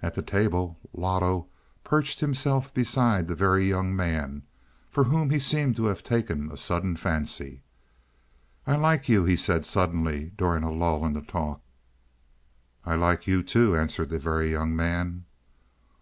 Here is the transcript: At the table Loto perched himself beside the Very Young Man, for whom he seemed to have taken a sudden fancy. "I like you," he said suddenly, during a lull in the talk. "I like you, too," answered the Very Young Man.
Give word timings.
At 0.00 0.14
the 0.14 0.22
table 0.22 0.78
Loto 0.94 1.46
perched 1.84 2.20
himself 2.20 2.72
beside 2.72 3.28
the 3.28 3.34
Very 3.34 3.66
Young 3.68 3.94
Man, 3.94 4.44
for 4.88 5.04
whom 5.04 5.28
he 5.28 5.38
seemed 5.38 5.76
to 5.76 5.84
have 5.88 6.02
taken 6.02 6.50
a 6.50 6.56
sudden 6.56 6.96
fancy. 6.96 7.62
"I 8.66 8.76
like 8.76 9.10
you," 9.10 9.24
he 9.26 9.36
said 9.36 9.66
suddenly, 9.66 10.32
during 10.38 10.62
a 10.64 10.72
lull 10.72 11.04
in 11.04 11.12
the 11.12 11.20
talk. 11.20 11.60
"I 12.86 12.94
like 12.94 13.26
you, 13.26 13.42
too," 13.42 13.76
answered 13.76 14.08
the 14.08 14.18
Very 14.18 14.50
Young 14.50 14.74
Man. 14.74 15.26